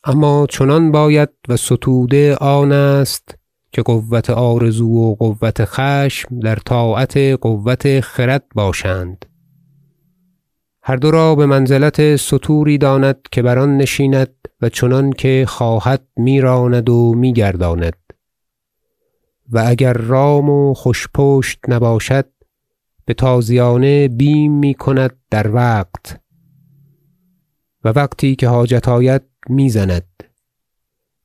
اما 0.04 0.47
چنان 0.49 0.91
باید 0.91 1.30
و 1.47 1.58
ستوده 1.58 2.36
آن 2.36 2.71
است 2.71 3.38
که 3.71 3.82
قوة 3.82 4.21
آرزو 4.36 4.88
و 4.88 5.15
قوة 5.15 5.51
خشم 5.60 6.39
در 6.39 6.55
طاعت 6.55 7.17
قوة 7.17 8.01
خرد 8.01 8.43
باشند. 8.55 9.25
هر 10.82 10.95
دو 10.95 11.12
را 11.12 11.36
بمنزلت 11.36 12.15
ستوری 12.15 12.77
داند 12.77 13.17
که 13.32 13.41
بر 13.41 13.60
آن 13.60 13.77
نشیند 13.77 14.36
و 14.62 14.69
چنانکه 14.69 15.45
خواهد 15.47 16.08
میراند 16.17 16.89
و 16.89 17.13
میگرداند. 17.15 17.97
و 19.51 19.63
اگر 19.67 19.93
رام 19.93 20.49
و 20.49 20.73
خوش 20.73 21.08
پشت 21.13 21.60
نباشد 21.67 22.25
بتازیانه 23.08 24.08
بیم 24.08 24.51
می‌کند 24.51 25.17
در 25.29 25.51
وقت. 25.51 26.19
و 27.84 27.89
وقتی 27.89 28.36
که 28.36 28.47
حاجت 28.47 28.88
آید 28.88 29.21
می‌زند. 29.49 30.23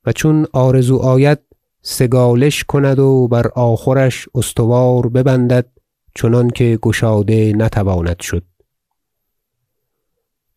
و 0.05 0.11
چون 0.11 0.47
آرزو 0.53 0.97
آید 0.97 1.39
سگالش 1.87 2.63
کند 2.63 2.99
و 2.99 3.27
بر 3.27 3.47
آخورش 3.47 4.29
استوار 4.35 5.09
ببندد 5.09 5.67
چنانکه 6.15 6.79
گشاده 6.81 7.53
نتواند 7.53 8.19
شد. 8.19 8.43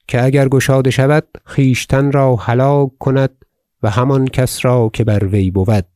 که 0.09 0.25
اگر 0.25 0.49
گشاده 0.49 0.91
شود 0.91 1.29
خویشتن 1.45 2.13
را 2.13 2.37
هلاک 2.37 2.99
کند 2.99 3.45
و 3.83 3.91
همان 3.91 4.29
کس 4.29 4.65
را 4.65 4.91
که 4.93 5.05
بر 5.05 5.25
وی 5.25 5.51
بود. 5.51 5.87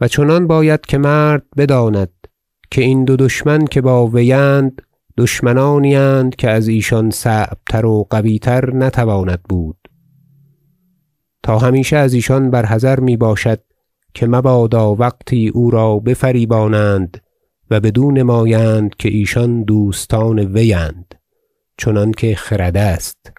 و 0.00 0.08
چنان 0.08 0.46
باید 0.46 0.80
که 0.80 0.98
مرد 0.98 1.46
بداند 1.56 2.12
که 2.70 2.82
این 2.82 3.04
دو 3.04 3.16
دشمن 3.16 3.64
که 3.64 3.80
با 3.80 4.06
وی 4.06 4.32
اند 4.32 4.82
دشمنانی 5.16 5.96
اند 5.96 6.36
که 6.36 6.50
از 6.50 6.68
ایشان 6.68 7.10
صعب 7.10 7.58
تر 7.66 7.86
و 7.86 8.06
قوی 8.10 8.38
تر 8.38 8.74
نتواند 8.74 9.42
بود. 9.42 9.77
تا 11.48 11.58
همیشه 11.58 11.96
از 11.96 12.14
ایشان 12.14 12.50
بر 12.50 12.66
حذر 12.66 13.00
می 13.00 13.16
باشد 13.16 13.60
که 14.14 14.26
مبادا 14.26 14.94
وقتی 14.94 15.48
او 15.48 15.70
را 15.70 15.98
بفریبانند 15.98 17.22
و 17.70 17.80
بدو 17.80 18.10
نمایند 18.10 18.96
که 18.96 19.08
ایشان 19.08 19.62
دوستان 19.62 20.38
وی 20.38 20.74
اند 20.74 21.14
چنانکه 21.76 22.34
خرد 22.34 22.76
است. 22.76 23.32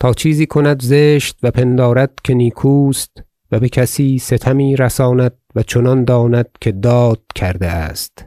تا 0.00 0.12
چیزی 0.12 0.46
کند 0.46 0.82
زشت 0.82 1.38
و 1.42 1.50
پندارد 1.50 2.12
که 2.24 2.34
نیکوست 2.34 3.22
و 3.52 3.60
بکسی 3.60 4.18
ستمی 4.18 4.76
رساند 4.76 5.34
و 5.54 5.62
چنان 5.62 6.04
داند 6.04 6.48
که 6.60 6.72
داد 6.72 7.22
کرده 7.34 7.68
است. 7.68 8.26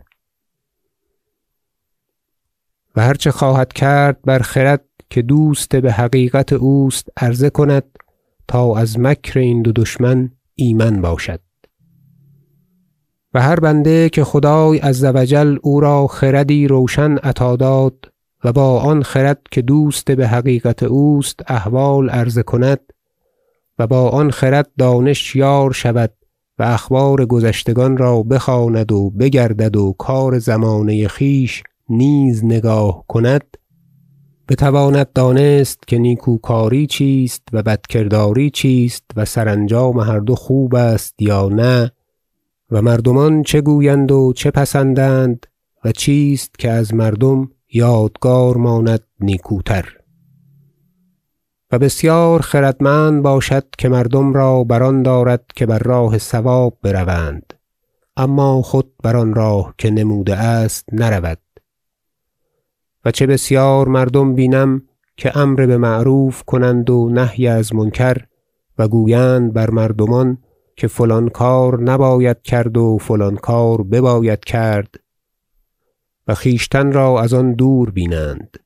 و 2.96 3.02
هر 3.02 3.14
چه 3.14 3.32
خواهد 3.32 3.74
کرد 3.74 4.22
بر 4.22 4.40
خرد 4.40 4.86
که 5.10 5.22
دوست 5.22 5.76
بحقیقت 5.76 6.54
اوست 6.54 7.10
عرضه 7.18 7.50
کند 7.50 7.84
تا 8.48 8.78
از 8.78 9.00
مکر 9.00 9.40
این 9.40 9.62
دو 9.62 9.72
دشمن 9.72 10.32
ایمن 10.56 11.02
باشد. 11.02 11.40
و 13.34 13.42
هر 13.42 13.60
بنده 13.60 14.10
که 14.10 14.24
خدای 14.24 14.78
عز 14.78 15.04
و 15.04 15.26
جل 15.26 15.58
او 15.62 15.80
را 15.80 16.08
خردی 16.08 16.68
روشن 16.68 17.18
عطا 17.18 17.56
داد 17.56 18.12
و 18.44 18.54
با 18.54 18.80
آن 18.80 19.04
خرد 19.04 19.42
که 19.52 19.62
دوست 19.62 20.12
بحقیقت 20.12 20.84
اوست 20.84 21.40
احوال 21.48 22.10
عرضه 22.10 22.44
کند 22.44 22.80
و 23.80 23.88
با 23.88 24.10
آن 24.10 24.32
خرد 24.32 24.70
دانش 24.78 25.36
یار 25.36 25.72
شود 25.72 26.14
و 26.60 26.64
اخبار 26.64 27.26
گذشتگان 27.26 27.98
را 27.98 28.24
بخواند 28.24 28.92
و 28.92 29.10
بگردد 29.10 29.76
و 29.76 29.96
کار 29.98 30.40
زمانه 30.40 31.08
خویش 31.08 31.64
نیز 31.90 32.46
نگاه 32.46 33.04
کند 33.08 33.58
بتواند 34.50 35.14
دانست 35.14 35.88
که 35.88 35.98
نیکوکاری 35.98 36.88
چیست 36.88 37.44
و 37.54 37.64
بدکرداری 37.64 38.50
چیست 38.50 39.04
و 39.16 39.26
سرانجام 39.26 40.00
هر 40.00 40.20
دو 40.20 40.36
خوب 40.36 40.76
است 40.76 41.16
یا 41.20 41.50
نه 41.50 41.92
و 42.72 42.82
مردمان 42.82 43.44
چه 43.44 43.62
گویند 43.62 44.12
و 44.12 44.34
چه 44.36 44.52
پسندند 44.52 45.46
و 45.86 45.92
چیست 45.92 46.60
که 46.60 46.72
از 46.72 46.94
مردم 46.94 47.50
یادگار 47.74 48.58
ماند 48.58 49.04
نیکوتر. 49.20 49.86
و 51.72 51.80
بسیار 51.80 52.42
خردمند 52.42 53.24
باشد 53.24 53.66
که 53.78 53.90
مردم 53.90 54.34
را 54.34 54.64
بر 54.64 54.84
آن 54.84 55.04
دارد 55.04 55.46
که 55.56 55.66
بر 55.66 55.80
راه 55.80 56.18
صواب 56.18 56.78
بروند 56.82 57.54
اما 58.18 58.62
خود 58.62 58.92
بر 59.04 59.18
آن 59.18 59.34
راه 59.34 59.74
که 59.78 59.90
نموده 59.90 60.36
است 60.36 60.86
نرود. 60.92 61.38
و 63.06 63.12
چه 63.12 63.28
بسیار 63.28 63.88
مردم 63.88 64.36
بینم 64.36 64.82
که 65.18 65.38
امر 65.38 65.66
بمعروف 65.66 66.44
کنند 66.44 66.90
و 66.90 67.10
نهی 67.10 67.48
از 67.48 67.76
منکر 67.76 68.18
و 68.78 68.88
گویند 68.88 69.54
بر 69.54 69.70
مردمان 69.70 70.38
که 70.76 70.88
فلان 70.88 71.30
کار 71.30 71.82
نباید 71.82 72.42
کرد 72.42 72.78
و 72.78 72.98
فلان 72.98 73.36
کار 73.36 73.84
بباید 73.84 74.40
کرد 74.40 74.96
و 76.28 76.36
خویشتن 76.36 76.92
را 76.92 77.22
از 77.22 77.34
آن 77.34 77.54
دور 77.54 77.90
بینند. 77.90 78.58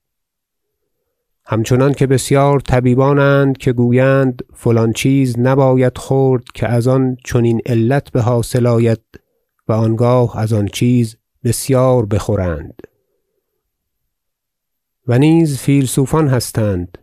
همچنانکه 1.46 2.08
بسیار 2.08 2.60
طبیبانند 2.60 3.58
که 3.58 3.74
گویند 3.74 4.42
فلان 4.54 4.94
چیز 4.94 5.40
نباید 5.40 5.98
خورد 5.98 6.44
که 6.54 6.68
از 6.68 6.88
آن 6.88 7.18
چنین 7.26 7.62
علت 7.66 8.12
بحاصل 8.12 8.68
آید 8.68 9.02
و 9.68 9.74
آنگاه 9.74 10.40
از 10.40 10.54
آن 10.54 10.68
چیز 10.68 11.18
بسیار 11.44 12.06
بخورند. 12.06 12.89
و 15.10 15.18
نیز 15.18 15.58
فیلسوفان 15.58 16.28
هستند 16.28 16.98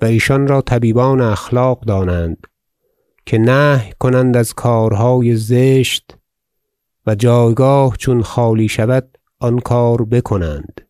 و 0.00 0.04
ایشان 0.04 0.46
را 0.46 0.60
طبیبان 0.60 1.20
اخلاق 1.20 1.80
دانند 1.80 2.46
که 3.26 3.38
نهی 3.38 3.92
کنند 3.98 4.36
از 4.36 4.54
کارهای 4.54 5.36
زشت 5.36 6.16
و 7.06 7.14
جایگاه 7.14 7.96
چون 7.96 8.22
خالی 8.22 8.68
شود 8.68 9.18
آن 9.38 9.58
کار 9.58 10.04
بکنند 10.04 10.80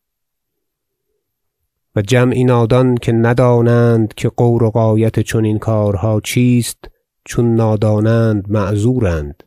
و 1.97 2.03
جمعی 2.03 2.45
نادان 2.45 2.95
که 2.95 3.13
ندانند 3.13 4.15
که 4.15 4.29
غور 4.29 4.63
و 4.63 4.71
غایت 4.71 5.21
چنین 5.21 5.59
کارها 5.59 6.21
چیست 6.21 6.85
چون 7.25 7.55
نادانند 7.55 8.51
معذورند 8.51 9.43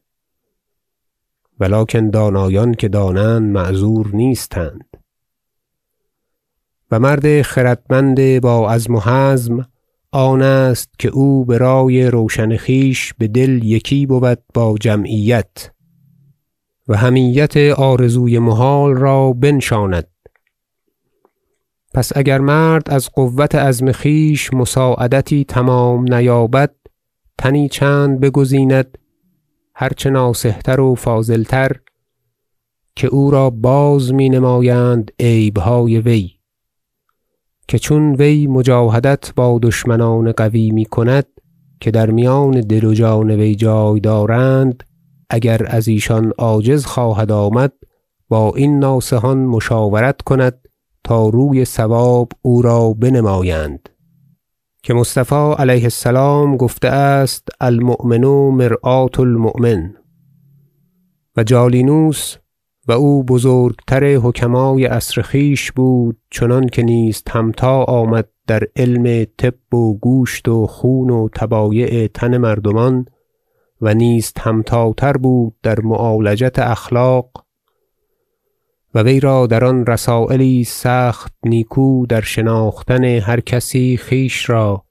و 1.60 1.66
لکن 1.66 2.10
دانایان 2.10 2.74
که 2.74 2.88
دانند 2.88 3.52
معذور 3.52 4.10
نیستند. 4.14 4.95
و 6.92 7.00
مرد 7.00 7.42
خردمند 7.42 8.42
با 8.42 8.72
عزم 8.72 8.96
و 8.96 9.02
آن 10.12 10.42
است 10.42 10.90
که 11.00 11.10
او 11.10 11.46
برای 11.46 12.08
روشن 12.08 12.58
خویش 12.58 13.14
بدل 13.14 13.64
یکی 13.64 14.06
بود 14.06 14.40
با 14.54 14.76
جمعیت 14.82 15.72
و 16.88 16.98
حمیت 16.98 17.58
آرزوی 17.58 18.40
محال 18.40 18.96
را 18.96 19.34
بنشاند. 19.34 20.08
پس 21.94 22.12
اگر 22.16 22.40
مرد 22.40 22.90
از 22.90 23.10
قوت 23.10 23.56
عزم 23.56 23.92
خویش 23.92 24.54
مساعدتی 24.54 25.46
تمام 25.46 26.14
نیابد 26.14 26.76
تنی 27.38 27.70
چند 27.70 28.20
بگزیند 28.20 28.98
هر 29.76 29.90
چه 29.90 30.10
ناصح 30.10 30.60
تر 30.60 30.80
و 30.80 30.96
فاضل 30.96 31.44
تر 31.44 31.72
که 32.96 33.08
او 33.08 33.32
را 33.32 33.50
باز 33.50 34.14
می 34.14 34.30
نمایند 34.30 35.12
عیبهای 35.20 36.00
وی. 36.00 36.35
که 37.68 37.80
چون 37.80 38.16
وی 38.16 38.48
مجاهدت 38.48 39.34
با 39.36 39.60
دشمنان 39.64 40.32
قوی 40.32 40.72
می 40.72 40.86
کند 40.86 41.26
که 41.80 41.92
در 41.92 42.12
میان 42.12 42.52
دل 42.52 42.86
و 42.86 42.94
جان 42.94 43.32
وی 43.32 43.56
جای 43.56 44.00
دارند 44.00 44.84
اگر 45.30 45.66
از 45.68 45.88
ایشان 45.88 46.32
عاجز 46.38 46.86
خواهد 46.86 47.32
آمد 47.32 47.72
با 48.30 48.54
این 48.56 48.80
ناصحان 48.80 49.38
مشاورت 49.38 50.22
کند 50.22 50.68
تا 51.04 51.30
روی 51.30 51.66
صواب 51.66 52.32
او 52.42 52.62
را 52.62 52.94
بنمایند. 52.94 53.90
که 54.84 54.94
مصطفی 54.94 55.54
علیه 55.58 55.84
السلام 55.84 56.58
گفته 56.58 56.88
است 56.88 57.48
المؤمن 57.62 58.26
مرآة 58.52 59.10
المؤمن. 59.20 59.94
و 61.38 61.44
جالینوس 61.44 62.36
و 62.88 62.92
او 62.92 63.24
بزرگتر 63.24 64.04
حکمای 64.04 64.86
عصر 64.86 65.22
خویش 65.22 65.72
بود 65.72 66.18
چنانکه 66.32 66.84
نیست 66.84 67.30
همتا 67.30 67.84
آمد 67.84 68.28
در 68.48 68.64
علم 68.76 69.26
طب 69.38 69.74
و 69.74 69.94
گوشت 69.94 70.48
و 70.48 70.68
خون 70.68 71.10
و 71.10 71.30
طبایع 71.30 72.08
تن 72.08 72.38
مردمان 72.38 73.06
و 73.82 73.94
نیست 73.94 74.40
همتاتر 74.40 75.14
بود 75.14 75.56
در 75.64 75.80
معالجت 75.80 76.60
اخلاق 76.60 77.46
و 78.94 79.04
وی 79.04 79.20
را 79.20 79.48
در 79.48 79.66
آن 79.66 79.86
رسایلی 79.86 80.62
است 80.62 80.84
سخت 80.84 81.34
نیکو 81.46 82.06
در 82.06 82.22
شناختن 82.22 83.04
هر 83.04 83.40
کسی 83.40 83.98
خویش 83.98 84.50
را 84.50 84.86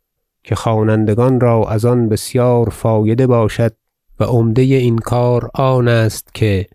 که 0.45 0.55
خوانندگان 0.55 1.41
را 1.41 1.65
از 1.69 1.85
آن 1.85 2.09
بسیار 2.09 2.69
فایده 2.69 3.27
باشد 3.27 3.73
و 4.21 4.25
عمده 4.25 4.63
این 4.63 4.99
کار 4.99 5.51
آن 5.55 5.89
است 5.89 6.35
که 6.35 6.67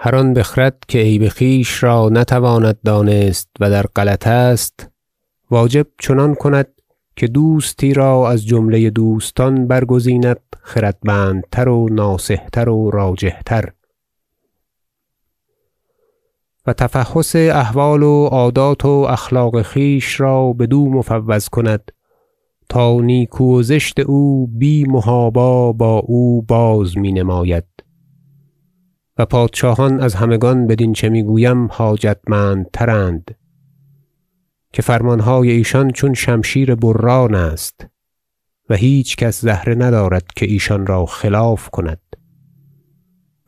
هر 0.00 0.14
آن 0.14 0.34
بخرد 0.34 0.76
که 0.88 0.98
عیب 0.98 1.28
خویش 1.28 1.82
را 1.82 2.08
نتواند 2.08 2.78
دانست 2.84 3.48
و 3.60 3.70
در 3.70 3.86
غلط 3.96 4.26
است 4.26 4.88
واجب 5.50 5.86
چنان 6.00 6.34
کند 6.34 6.66
که 7.16 7.26
دوستی 7.26 7.94
را 7.94 8.30
از 8.30 8.46
جمله 8.46 8.90
دوستان 8.90 9.66
برگزیند 9.66 10.40
خردمندتر 10.60 11.68
و 11.68 11.88
ناصح 11.88 12.48
تر 12.52 12.68
و 12.68 12.90
راجح 12.90 13.40
تر 13.46 13.72
و 16.66 16.72
تفحص 16.72 17.36
احوال 17.36 18.02
و 18.02 18.26
عادات 18.26 18.84
و 18.84 19.06
اخلاق 19.10 19.62
خویش 19.62 20.20
را 20.20 20.52
بدو 20.52 20.88
مفوض 20.88 21.48
کند 21.48 21.92
تا 22.68 23.00
نیکو 23.00 23.58
و 23.58 23.62
زشت 23.62 24.00
او 24.00 24.46
بی 24.46 24.84
محابا 24.84 25.72
با 25.72 25.98
او 25.98 26.42
باز 26.42 26.98
می 26.98 27.12
نماید 27.12 27.64
و 29.18 29.26
پادشاهان 29.26 30.00
از 30.00 30.14
همگان 30.14 30.66
بدین 30.66 30.92
چه 30.92 31.08
می 31.08 31.22
گویم 31.22 31.66
حاجتمندترند 31.66 33.34
که 34.72 34.82
فرمانهای 34.82 35.50
ایشان 35.50 35.90
چون 35.90 36.14
شمشیر 36.14 36.74
بران 36.74 37.34
است 37.34 37.86
و 38.70 38.74
هیچ 38.74 39.16
کس 39.16 39.40
زهره 39.40 39.74
ندارد 39.74 40.26
که 40.36 40.46
ایشان 40.46 40.86
را 40.86 41.06
خلاف 41.06 41.70
کند. 41.70 42.00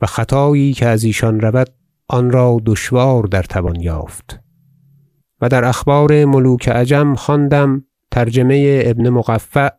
و 0.01 0.05
خطایی 0.05 0.73
که 0.73 0.85
از 0.85 1.03
ایشان 1.03 1.39
رود 1.39 1.69
آن 2.07 2.31
را 2.31 2.61
دشوار 2.65 3.23
در 3.23 3.43
توان 3.43 3.79
یافت. 3.79 4.39
و 5.41 5.49
در 5.49 5.65
اخبار 5.65 6.25
ملوک 6.25 6.69
عجم 6.69 7.15
خواندم 7.15 7.85
ترجمه 8.11 8.83
ابن 8.85 9.09
مقفع 9.09 9.69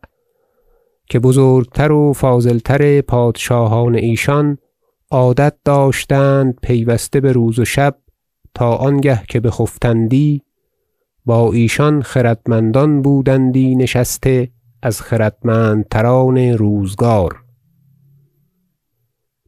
که 1.09 1.19
بزرگتر 1.19 1.91
و 1.91 2.13
فاضلتر 2.13 3.01
پادشاهان 3.01 3.95
ایشان 3.95 4.57
عادت 5.13 5.53
داشتند 5.65 6.59
پیوسته 6.61 7.21
بروز 7.21 7.59
و 7.59 7.65
شب 7.65 7.95
تا 8.53 8.75
آنگه 8.75 9.21
که 9.29 9.39
بخفتندی 9.39 10.41
با 11.25 11.51
ایشان 11.53 12.01
خردمندان 12.01 13.01
بودندی 13.01 13.75
نشسته 13.75 14.51
از 14.81 15.01
خردمندتران 15.01 16.37
روزگار. 16.37 17.43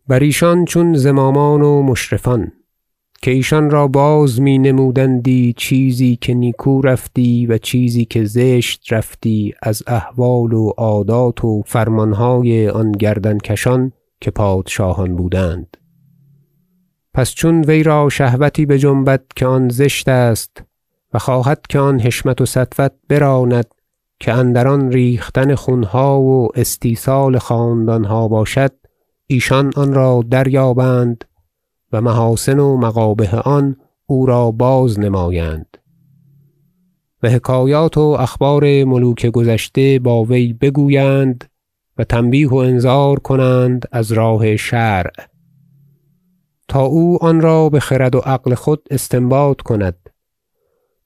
بر 0.08 0.20
ایشان 0.20 0.66
چون 0.66 0.94
زمامان 0.94 1.62
و 1.62 1.82
مشرفان 1.82 2.52
که 3.22 3.32
ایشان 3.32 3.70
را 3.70 3.88
باز 3.88 4.42
می 4.42 4.58
نمودندی 4.58 5.54
چیزی 5.58 6.16
که 6.22 6.34
نیکو 6.34 6.82
رفتی 6.82 7.46
و 7.46 7.58
چیزی 7.58 8.06
که 8.06 8.26
زشت 8.26 8.94
رفتی 8.94 9.54
از 9.62 9.84
احوال 9.88 10.54
و 10.54 10.70
عادات 10.78 11.46
و 11.46 11.62
فرمانهای 11.66 12.70
آن 12.70 12.92
گردنکشان 12.92 13.92
که 14.26 14.32
پادشاهان 14.32 15.16
بودند. 15.16 15.78
پس 17.14 17.34
چون 17.34 17.64
وی 17.64 17.84
را 17.84 18.10
شهوتی 18.10 18.66
بجنبد 18.66 19.24
که 19.36 19.46
آن 19.46 19.70
زشت 19.70 20.10
است 20.10 20.64
و 21.14 21.20
خواهد 21.20 21.62
که 21.70 21.80
آن 21.80 22.00
حشمت 22.00 22.42
و 22.42 22.46
سطوت 22.46 22.92
براند 23.10 23.66
که 24.20 24.34
اندر 24.34 24.68
آن 24.68 24.92
ریختن 24.92 25.56
خونها 25.56 26.22
و 26.22 26.50
استیصال 26.56 27.38
خاندانها 27.38 28.28
باشد 28.28 28.72
ایشان 29.28 29.72
آن 29.76 29.94
را 29.94 30.24
دریابند 30.32 31.26
و 31.92 32.02
محاسن 32.02 32.60
و 32.60 32.78
مقابح 32.78 33.36
آن 33.36 33.76
او 34.06 34.26
را 34.26 34.52
بازنمایند 34.52 35.78
و 37.24 37.30
حکایات 37.30 37.98
و 37.98 38.18
اخبار 38.20 38.84
ملوک 38.84 39.26
گذشته 39.26 40.00
با 40.00 40.24
وی 40.24 40.54
بگویند 40.54 41.50
و 41.98 42.04
تنبیه 42.04 42.50
و 42.50 42.56
انذار 42.56 43.20
کنند 43.20 43.86
از 43.92 44.12
راه 44.12 44.56
شرع. 44.56 45.14
تا 46.68 46.82
او 46.82 47.24
آن 47.24 47.42
را 47.42 47.70
بخرد 47.70 48.16
و 48.16 48.20
عقل 48.20 48.54
خود 48.54 48.88
استنباط 48.92 49.62
کند 49.62 50.10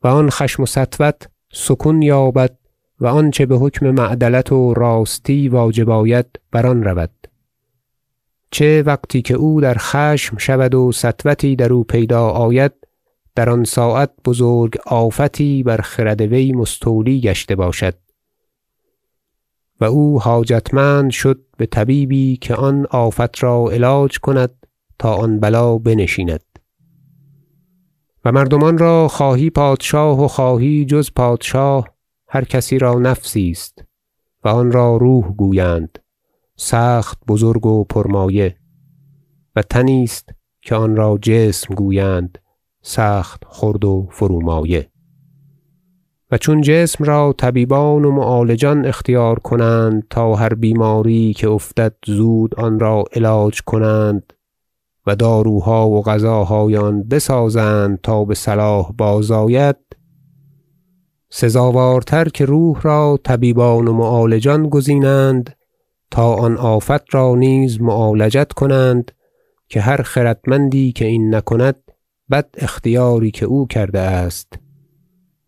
و 0.04 0.08
آن 0.08 0.30
خشم 0.30 0.64
و 0.64 0.66
سطوت 0.66 1.30
سکون 1.54 2.02
یابد 2.02 2.58
و 3.00 3.08
آنچه 3.08 3.46
بحکم 3.46 3.92
معدلت 3.92 4.52
و 4.52 4.74
راستی 4.74 5.50
واجب 5.50 5.90
آید 5.90 6.26
بر 6.52 6.68
آن 6.68 6.84
رود. 6.84 7.12
چه 8.52 8.84
وقتی 8.84 9.22
که 9.22 9.34
او 9.34 9.62
در 9.62 9.76
خشم 9.78 10.38
شود 10.38 10.76
و 10.76 10.92
سطوتی 10.92 11.56
درو 11.56 11.84
پیدا 11.84 12.30
آید 12.30 12.72
در 13.36 13.50
آن 13.50 13.64
ساعت 13.64 14.12
بزرگ 14.26 14.78
آفتی 14.86 15.64
بر 15.64 15.82
خرد 15.82 16.22
وی 16.22 16.52
مستولی 16.52 17.22
گشته 17.22 17.56
باشد. 17.56 17.96
و 19.80 19.86
او 19.86 20.22
حاجتمند 20.22 21.12
شد 21.12 21.46
بطبیبی 21.60 22.38
که 22.38 22.56
آن 22.56 22.86
آفت 22.92 23.44
را 23.44 23.70
علاج 23.72 24.20
کند 24.20 24.68
تا 25.00 25.14
آن 25.14 25.40
بلا 25.40 25.78
بنشیند. 25.78 26.44
و 28.26 28.32
مردمان 28.32 28.78
را 28.78 29.08
خواهی 29.08 29.50
پادشاه 29.50 30.24
و 30.24 30.28
خواهی 30.28 30.86
جز 30.86 31.10
پادشاه 31.16 31.88
هر 32.28 32.44
کسی 32.44 32.80
را 32.80 32.94
نفسی 32.94 33.50
است 33.52 33.84
و 34.44 34.50
آن 34.50 34.72
را 34.72 34.98
روح 34.98 35.32
گویند 35.32 36.00
سخت 36.56 37.20
بزرگ 37.28 37.66
و 37.66 37.84
پرمایه. 37.84 38.56
و 39.56 39.62
تنی 39.62 40.04
است 40.04 40.30
که 40.62 40.76
آن 40.76 40.96
را 40.96 41.20
جسم 41.22 41.74
گویند 41.76 42.38
سخت 42.82 43.44
خرد 43.48 43.86
و 43.86 44.08
فرومایه. 44.12 44.92
و 46.32 46.38
چون 46.38 46.62
جسم 46.62 47.04
را 47.04 47.34
طبیبان 47.38 48.06
و 48.06 48.12
معالجان 48.12 48.86
اختیار 48.86 49.40
کنند 49.40 50.08
تا 50.10 50.36
هر 50.36 50.54
بیماری 50.54 51.34
که 51.34 51.50
افتد 51.50 51.94
زود 52.06 52.56
آن 52.56 52.80
را 52.80 53.04
علاج 53.14 53.62
کنند 53.62 54.34
و 55.08 55.16
داروها 55.16 55.90
و 55.90 56.02
غذاهای 56.02 56.78
آن 56.78 57.04
بسازند 57.04 58.00
تا 58.02 58.26
بصلاح 58.26 58.92
بازآید 58.98 59.76
سزاوارتر 61.30 62.30
که 62.30 62.46
روح 62.46 62.82
را 62.82 63.20
طبیبان 63.24 63.88
و 63.88 63.94
معالجان 63.94 64.70
گزینند 64.70 65.56
تا 66.12 66.34
آن 66.34 66.58
آفت 66.58 67.16
را 67.16 67.36
نیز 67.36 67.82
معالجت 67.82 68.54
کنند 68.54 69.12
که 69.70 69.82
هر 69.82 70.02
خردمندی 70.02 70.92
که 70.92 71.06
این 71.06 71.36
نکند 71.36 71.76
بد 72.32 72.50
اختیاری 72.58 73.32
که 73.32 73.46
او 73.46 73.68
کرده 73.68 74.00
است. 74.00 74.69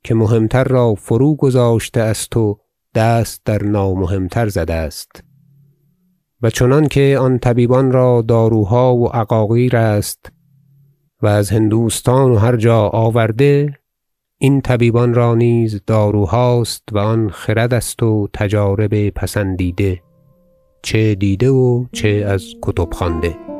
که 0.04 0.16
مهم 0.16 0.48
تر 0.48 0.64
را 0.64 0.96
فروگذاشته 0.96 2.02
است 2.02 2.38
و 2.38 2.60
دست 2.96 3.42
در 3.46 3.64
نامهم 3.64 4.28
تر 4.28 4.48
زده 4.48 4.74
است. 4.74 5.24
و 6.42 6.50
چنانکه 6.50 7.18
آن 7.20 7.40
طبیبان 7.40 7.92
را 7.92 8.24
داروها 8.28 8.96
و 8.96 9.08
عقاقیر 9.08 9.78
است 9.78 10.32
و 11.22 11.28
از 11.28 11.50
هندوستان 11.50 12.32
و 12.32 12.36
هر 12.36 12.56
جا 12.56 12.80
آورده 12.80 13.78
این 14.38 14.62
طبیبان 14.62 15.14
را 15.14 15.36
نیز 15.36 15.82
داروهاست 15.88 16.84
و 16.92 16.98
آن 16.98 17.30
خرد 17.30 17.74
است 17.74 18.04
و 18.04 18.28
تجارب 18.34 19.10
پسندیده 19.10 20.02
چه 20.84 21.16
دیده 21.16 21.50
و 21.50 21.86
چه 21.92 22.26
از 22.28 22.46
کتب 22.62 22.94
خوانده. 22.94 23.51